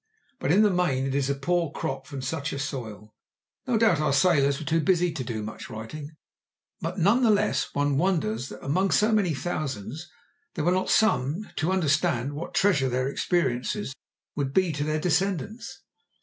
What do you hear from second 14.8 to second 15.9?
their descendants.